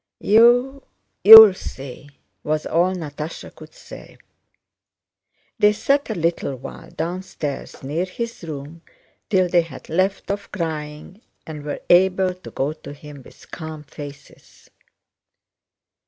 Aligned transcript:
"You, 0.19 0.81
you... 1.23 1.39
will 1.39 1.53
see," 1.53 2.09
was 2.43 2.65
all 2.65 2.95
Natásha 2.95 3.53
could 3.53 3.75
say. 3.75 4.17
They 5.59 5.73
sat 5.73 6.09
a 6.09 6.15
little 6.15 6.55
while 6.55 6.89
downstairs 6.89 7.83
near 7.83 8.05
his 8.05 8.43
room 8.43 8.81
till 9.29 9.47
they 9.47 9.61
had 9.61 9.89
left 9.89 10.31
off 10.31 10.51
crying 10.51 11.21
and 11.45 11.63
were 11.63 11.81
able 11.87 12.33
to 12.33 12.49
go 12.49 12.73
to 12.73 12.93
him 12.93 13.21
with 13.21 13.51
calm 13.51 13.83
faces. 13.83 14.71